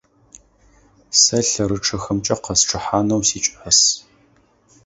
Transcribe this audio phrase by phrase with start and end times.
[1.19, 3.79] Сэ лъэрычъэхэмкӀэ къэсчъыхьанэу сикӀас.